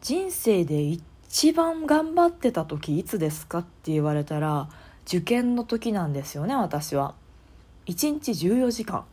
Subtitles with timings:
[0.00, 4.68] 人生で一番頑張ってた時いつですかって言われたら
[5.06, 7.14] 受験の時なんですよね私は。
[7.86, 9.04] 1日14時間。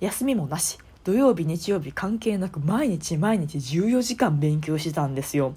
[0.00, 0.78] 休みもなし。
[1.04, 5.54] 土曜日日曜日関係なく毎日毎日14時間勉強してたんですよ。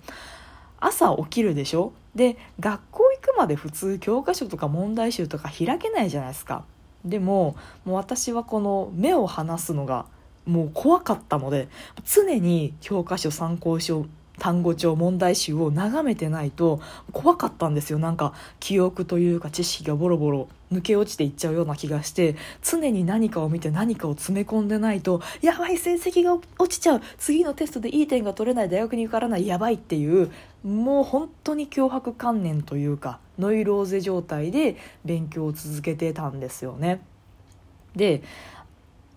[0.79, 1.93] 朝起きるでしょ？
[2.15, 6.63] で学校行くまで普通教科書とか問題集とか開けないじゃないですか。
[7.03, 10.05] でももう私はこの目を離すのが
[10.45, 11.67] もう怖かったので
[12.05, 14.05] 常に教科書参考書
[14.39, 16.79] 単語帳問題集を眺めてないと
[17.11, 30.31] 怖かったんですよなんか記憶というか知識がボロボロ抜け落ちていっちゃうような気がして常に何かを見て何かを詰め込んでないとやばい成績が落ちちゃう次のテストでいい点が取れない大学に受からないやばいっていう
[30.63, 37.01] もう本当に脅迫観念というかノイローゼ状態で勉強を続けてたんですよね。
[37.95, 38.21] で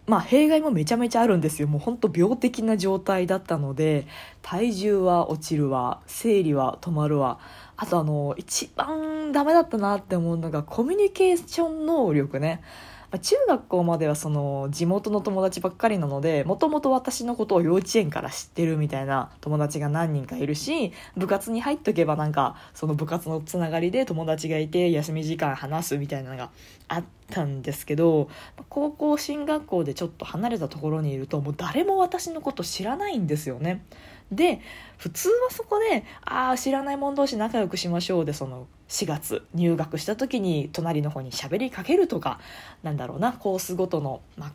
[0.07, 1.69] まあ弊害もめちゃめちゃあるんですよ。
[1.69, 4.07] もうほんと病的な状態だったので
[4.43, 7.39] 体重は落ちるわ生理は止まるわ。
[7.77, 12.63] あとあの一番ダメだったなって思うのがコミュニケーション能力ね。
[13.11, 26.51] ま中学校まではその地元の友達ばっかりなのでもともと私のことを幼稚園から知ってるみたいな友達が何人かいるし部活に入っとけばなんかその部活のつながりで友達がいて休み時間話すみたいなのが
[26.89, 28.29] あったんですけど
[28.69, 33.85] 高校進学校でちょっと離れたところにいるともう誰も私のこと知らないんですよね。
[34.31, 34.61] で
[34.97, 42.41] 普通はそこで「ああ知らない者同士仲良くしましょう」でその4月入学した時に隣の方に喋りかけるとか
[42.83, 44.53] なんだろうなコースごとの、まあ、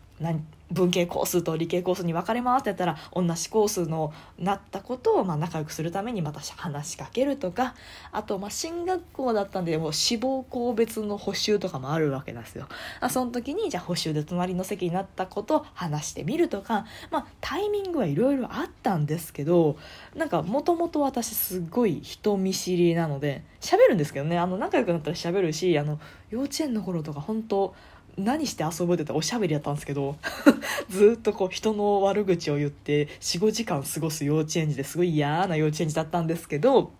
[0.71, 7.75] 文系コースと理系コースに分かれますってやったら同じコースのなったことをまあ仲良くするためにまた話しかけるとか
[8.11, 12.67] あとまあ進学校だったんでもう志望校別の補習とかもあるわけなんですよ。
[12.99, 19.77] あその時にじゃあ補習で隣の席になったこと話してみるとか、まあ、タイミングはいろいろあったんですけど
[20.15, 25.99] なんかもともと私すごい人見知りなので喋るんですけどねあの仲良くなったら喋るしあの
[26.29, 27.75] 幼稚園の頃とか本当
[28.17, 30.15] 何して遊ぶって言ったらおしゃべりやったんですけど
[30.89, 36.91] ずっとこう人の悪口を言って45時間過ごす幼稚園児ですごい嫌な幼稚園児だったんですけど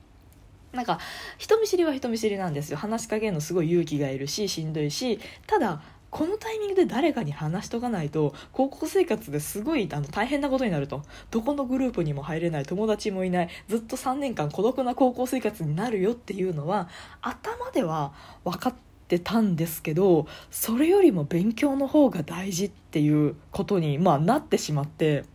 [0.74, 1.00] なんか
[1.38, 2.78] 人見知りは人見知りなんですよ。
[2.78, 5.82] 話しかけるのすごい勇気がいるししんどいしただ
[6.12, 11.02] このタイミングで誰かに話しとかないと高校生活ですごいあの大変なことになると。
[11.32, 12.64] どこのグループにも入れない。
[12.64, 13.50] 友達もいない。
[13.70, 16.90] ずっと3年間孤独な高校生活になるよっていうのは
[17.22, 25.26] 頭では分かってたんですけどそれよりも勉強の方が大事っていうことに、まあ、なってしまって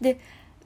[0.00, 0.20] で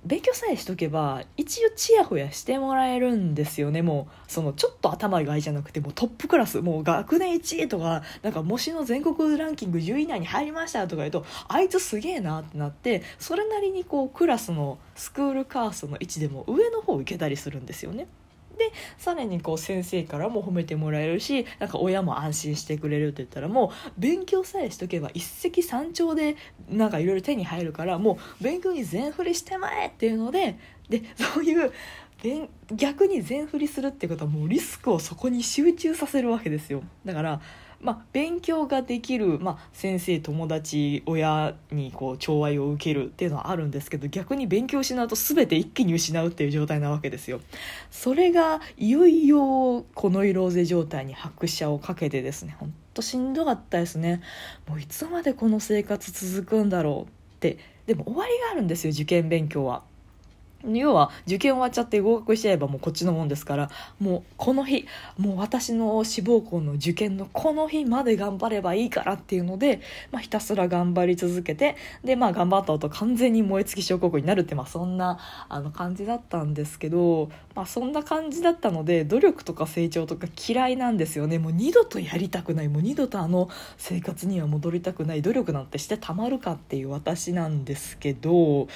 [0.05, 18.07] 勉強さえしとけば一応チヤホヤしてもらえるんですよねもうそのちょっと頭がいいじゃなくてもうトップクラスもう学年1位とかなんか模試の全国ランキング10位以内に入りましたとか言うとあいつすげえなってなってそれなりにこうクラスのスクールカーストの位置でも上の方を受けたりするんですよね。
[18.59, 26.37] でさらにこう先生からも褒めてもらえるしなんか親も安心してくれるって言ったらもう勉強さえしとけば一石三鳥で
[26.69, 30.59] なんかいろいろ手に入るからもう勉強に全振りしてまえっていうので
[30.89, 31.73] でそういう
[32.73, 37.41] 逆に全振りするってことはもうリスクをそこに集中させるわけですよだから
[37.81, 47.41] まあ、勉強ができる、まあ、先生友達親にこう寵愛を受けるっていうのはあるんですけど逆に勉強しないと全て一気に失うっていう状態なわけですよ。
[47.91, 54.23] それがいよいよこの色ぜ状態に拍車をかけてですねほんとしんどかったですね。
[54.69, 59.85] もういつまでこの生活続くんだろうってでも終わりがあるんですよ受験勉強は。
[60.65, 63.71] 要は受験終わっちゃって合格しちゃえばもうこっちのもんですから
[64.01, 64.87] もうこの日
[65.17, 69.81] もう私の志望校の受験のこの日まで頑張ればいいからっていうので、
[70.11, 81.39] まあ、ひたすら頑張り続けてでまあ頑張った後完全に燃え尽き症候群になるってまあそんなあの感じだったんですけど、まあ、そんな感じだったので努力とか成長とか嫌いなんですよね。
[81.39, 82.69] もう二度とやりたくない。
[82.69, 85.23] もう二度とあの生活には戻りたくない。
[85.23, 88.69] 努力なんてしてたまるかっていう私なんですけど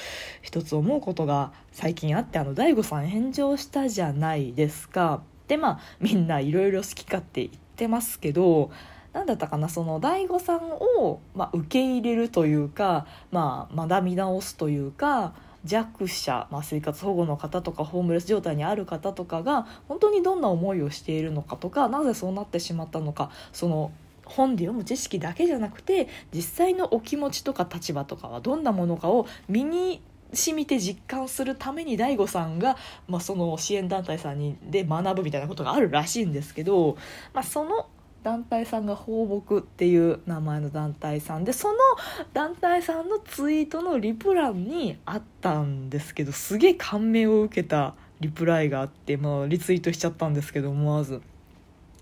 [0.43, 5.23] 一つ思うことが最近あってあの大悟さん炎上したじゃないですか。
[5.49, 8.71] でまあみんないろいろ好き勝手言ってますけど
[9.13, 23.93] 何だったかなその大悟さんを、まあ、受け入れるというか、まあ、学び直すというか弱者、まあ、生活保護の方とかホームレス状態にある方とかが本当にどんな思いをしているのかとかなぜそうなってしまったのかその
[24.25, 30.01] 本で読む知識だけじゃなくて実際のお気持ちとか立場とかはどんなものかを身に
[30.33, 32.77] 染みて実感するために DAIGO さんが、
[33.07, 35.43] まあ、その支援団体さんにで学ぶみたい。
[35.43, 36.23] なことがあるらしい。
[36.25, 36.97] んですけど、
[37.35, 37.87] まあ、その
[38.23, 40.13] 団体さんが放牧ってい。
[40.13, 41.79] う名前の団体さんでその
[42.33, 51.21] 団体さんのツイートのリプランにあったんですけどすげえ感銘を受けたリプライがあって、まあ、リツイートしちゃったんですけど思わず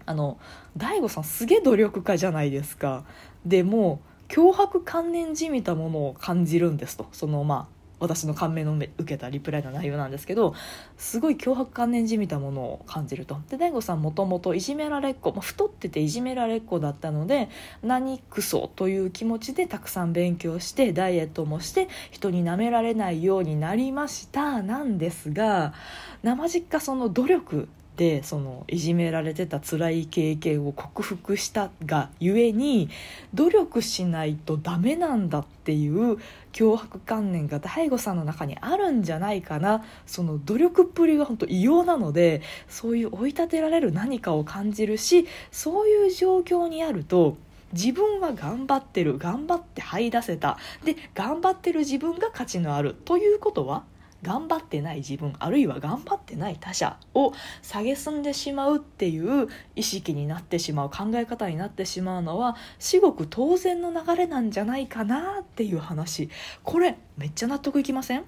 [0.06, 0.38] あの
[0.76, 2.50] 大悟さんすげえ努力家じゃない。
[2.50, 3.04] ですか
[3.46, 10.54] でも脅迫観念じみたものを感じるんですとそのまあ私の感銘の受けたリプライの内容なんですけど
[10.96, 13.38] すごい脅迫観念じみたものを感じると。
[13.48, 17.48] で大悟さんもともといじめられっ子、まあ、太ってていじめられっ子だったので
[17.82, 25.74] 何クソという気持ちでたくさん勉強してダイエットもして人に舐められないようになりましたなんですが
[26.22, 32.88] 生実家その努力でそのいじめられてた辛い経験を克服したがゆえに
[33.34, 36.16] 努力しないとダメなんだっていう
[36.52, 39.84] 脅迫観念が大悟さんの中にあるんじゃないかな。
[40.06, 47.36] その努力っぷりが本当異様なのでそういう追い立てられる何かを感じるしそういう状況にあると
[47.72, 50.58] 自分は頑張ってる頑張って這い出せた。
[50.84, 53.84] で頑張ってる自分が価値のあるということは
[54.22, 57.32] 頑張ってない自分あるいは頑張ってない他者を
[57.62, 66.28] 蔑んでしまうっていう意識になってしまう考え方になってしまうのは至極当然の流れなんじゃないかなっていう話。
[66.62, 68.24] これめっちゃ納得いきません？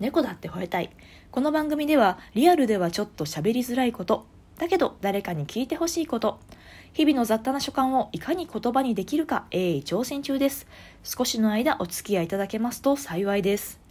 [0.00, 0.90] 猫だって吠えたい。
[1.30, 4.26] この番組ではリアルではちょっと喋りづらいこと。
[4.58, 6.40] だけど誰かに聞いてほしいこと。
[6.92, 10.66] 日々の雑多な所感をいかに言葉にできるか鋭意挑戦中です。
[11.04, 13.81] 少しの間お付き合いいただけますと幸いです。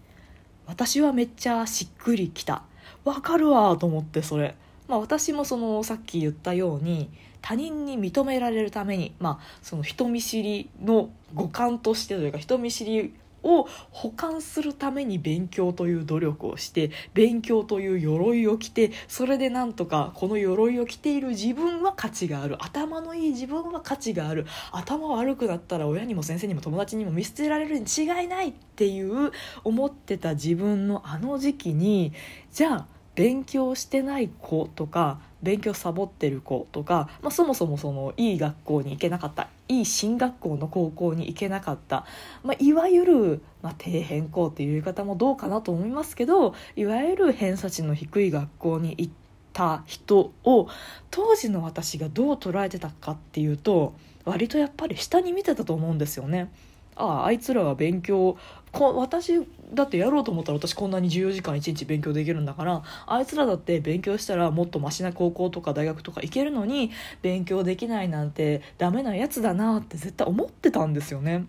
[0.65, 2.63] 私はめっちゃしっくりきた
[3.03, 4.55] わかるわと思ってそれ、
[4.87, 7.09] まあ、私もそのさっき言ったように
[7.41, 22.57] 他人に認められるために、まあ、その人見知りの五感としてというか人見知りを補完するために勉強という努力をして勉強という鎧を着てそれでなんとかこの鎧を着ている自分は価値がある。
[22.63, 24.45] 頭のいい自分は価値がある。
[24.71, 29.31] 頭悪くなったら親にも先生にも友達にも見捨てられるに違いないっていう
[29.63, 32.13] 思ってた自分のあの時期に
[32.51, 32.85] じゃあ
[33.15, 42.05] 勉強してない子とか勉強サボってる子とか、まあ、そもそもそのいい学校に行けなかったいい進学校の高校に行けなかった、
[42.43, 49.13] まあ、いわゆる、まあ、底辺校っていう言い方もどうかなと思いますけどいわゆる偏差値の低い学校に行っ
[49.53, 50.67] た人を
[51.09, 53.93] 当時の私がどう捉えてたかっていうと
[54.25, 56.51] 割とやっぱり下に見てたと思うんですよね。
[56.95, 58.37] あああいつらは勉強
[58.71, 66.91] こ私だってやろうと思ったら私こんなに14時間1日勉強できるんだからあいつらだって勉強したらもっとマシな高校とか大学とか行けるのに
[67.21, 71.45] 勉強できないなんてダメなやつだなって絶対思ってたんですよね。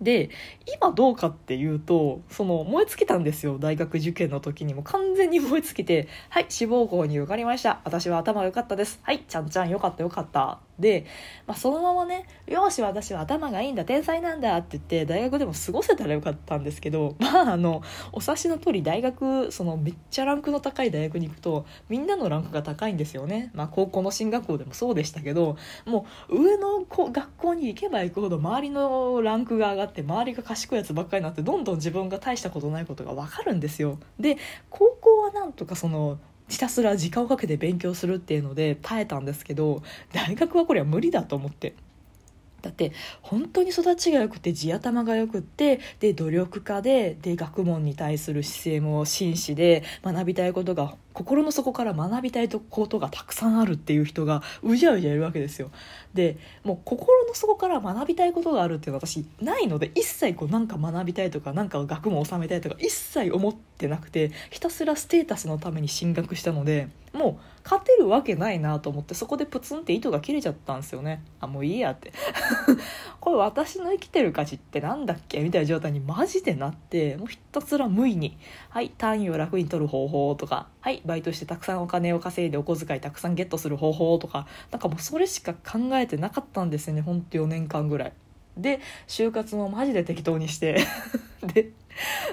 [0.00, 0.28] で
[0.76, 3.58] 今どうかっていうとその燃え尽きたんですよ。
[3.58, 4.82] 大学受験の時にも。
[4.82, 7.80] 完全に燃え尽きて「はい志望校に受かりました。
[7.84, 9.00] 私は頭良かったです。
[9.02, 11.06] はいちゃんちゃんよかったよかった」で、
[11.46, 17.82] まあ、そのままね「よし私は頭がいいんだ天才なんだ」って言って大学でも過ごせたらよかったんですけど まああの
[18.12, 33.98] お察しの通り大学そのめっちゃランクの高い大学に行くとみんなのランクが高いんですよね、まあ、高校の進学校でもそうでしたけどもう上の学校に行けば行くほど周りのランクが上がって周りが賢いやつばっかりになってどんどん自分が大したことないことが分かるんですよ。
[34.18, 34.36] で
[34.70, 39.82] 高校はなんとかそのひたすら時間をかけて勉強するっていうので耐えたんですけど
[40.12, 41.74] 大学はこれは無理だと思って。
[42.66, 42.90] だって
[43.22, 55.70] 本当に育ちが良くて地頭が良くってで努力家でで学問に対する姿勢も真摯で学びたいことが心の底から学びたいことがたくさんあるっていう人がうじゃうじゃいるわけですよ。
[56.12, 71.24] でもう心の底から学びたいことがあるっていうのは私ないので一切こうなんか学びたいとかなんか学問を収めたいとか一切思ってなくてひたすらステータスのために進学したのでもう勝てるわけないなと思ってそこでプツンって糸が切れちゃったんですよね。
[71.40, 72.12] あもういいやって。
[73.20, 88.12] これ私の生きてる価値ってなんだっけみたいな状態にマジでなってもうひたすら無意にはい単位を楽に取る方法とかはいバイトしてたくさんお金を稼いでお小遣いたくさんゲットする方法とかなんかもうそれしか考えてなかったんですよねほんと4年間ぐらい。
[88.56, 90.78] で就活もマジで適当にして。
[91.42, 91.70] で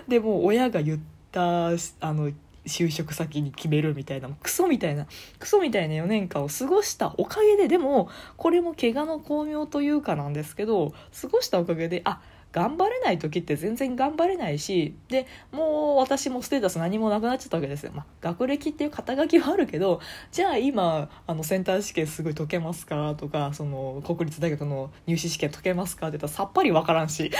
[0.07, 0.99] でもう親が言っ
[1.31, 1.73] たあ
[2.13, 2.31] の
[2.65, 5.05] 就職先に決めるみたいなクソみたいな
[5.39, 12.21] クソみたいな4年間を過ごしたおかげででもこれも怪我の巧妙というかなんですけど過ごしたおかげであ
[12.53, 20.01] 頑張れない時って全然頑張れないしでもう私もステータス何もなくなっちゃったわけですよ、まあ、学歴っていう肩書きはあるけど
[20.31, 23.15] じゃあ今あのセンター試験すごい解けますか？
[23.17, 26.09] とかその国立大学の入試試験解けますか？
[26.09, 27.31] って言ったらさっぱり分からんし。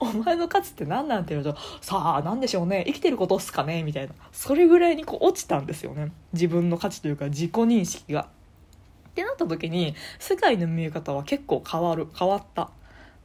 [0.00, 2.84] お前の価値って何なんて言うとさあ何でしょうね？
[2.86, 3.82] 生きてることっすかね？
[3.82, 4.14] みたいな。
[4.32, 6.12] それぐらいにこう落ちたんですよね。
[6.32, 8.28] 自分の価値というか自己認識が。
[9.10, 12.08] ってなった時に世界の見え方は結構変わる。
[12.18, 12.70] 変わった。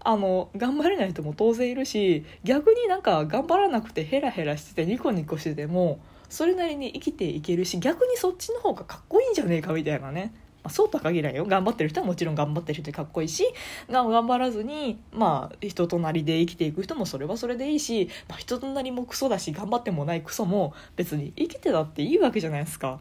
[0.07, 10.31] あの頑張れない人も当然いるし逆になんか頑張らなくてヘラヘラしててニコニコしててもそれなりに生きていけるし逆にそっちの方がかっこいいんじゃねえかみたいなね。
[10.65, 13.45] まあ、そうとは限らないよ頑張ってる人はもちろん頑張ってる人でかっこいいし
[13.87, 22.99] 頑張らずに、まあ、人となりで生きていく人もそれはそれでいいし、まあ、人となりもクソだし頑張ってもないクソも別に生きてたっていいわけじゃないですか。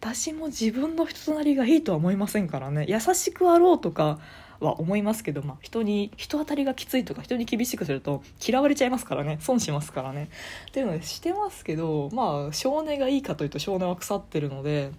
[0.00, 4.20] 私も自分の人となりがいいとは思いませんからね優しくあろうとか
[4.60, 10.30] は思いますけど、まあ、人に人当たりがきついとか人に厳しくすると嫌われちゃいますからね損しますからね
[10.68, 14.92] っていうのでしてますけどまあ少年がいいかというと少年は腐ってるので。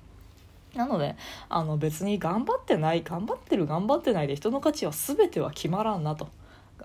[0.76, 1.16] なので
[1.50, 6.28] あの別に頑張ってない頑張ってる頑張ってないで人の価値は全ては決まらんなと。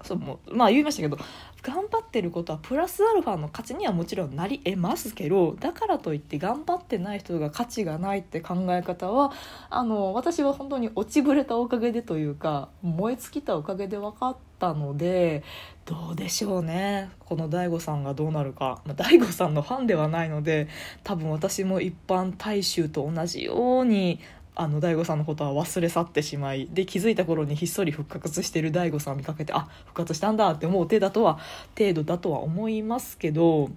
[0.03, 1.17] そうもうまあ言いましたけど
[1.63, 9.33] 頑張ってることはプラスアルファの価値にはもちろんなりえますけどだからといって頑張ってない人が価値がないって考え方は
[9.71, 15.43] あの私は本当に落ちぶれたおかげでというか燃え尽きたおかげで分かってたので
[15.85, 17.11] どうでしょうね。
[17.19, 20.69] この DAIGO さんがどうなるか、ま、DAIGO さんのファンではないので
[21.03, 24.21] 多分私も一般大衆と同じように
[24.57, 31.41] あの大悟さんのことは忘れ去ってしまいで気づいた頃にひっそり復活してる大悟さんを見かけてあ復活したんだって思う程度とは
[31.77, 33.71] 程度だとは思いますけど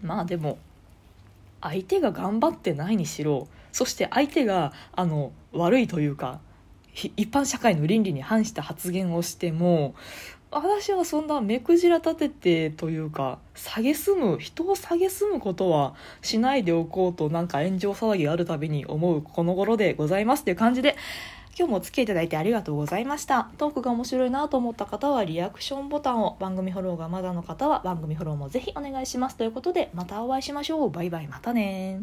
[0.00, 0.58] まあでも
[1.60, 6.40] 相手が頑張ってないにしろそして相手があの悪いというか
[6.94, 9.94] 一般社会の倫理に反した発言をしても
[10.50, 20.96] 私はそんな目くじら立ててというか蔑む人を蔑むことはしないでおこうとなんか炎上騒ぎがあるたびに思うこの頃でございますという感じで
[21.56, 23.50] 今日もお付き合いいただいてありがとうございました。
[23.58, 29.36] トークが面白いなと思った方はリアクションボタンを番組フォローがまだの方は番組フォローもぜひお願いします。
[29.36, 30.90] ということでまたお会いしましょう。
[30.90, 31.28] バイバイ。
[31.28, 32.00] またね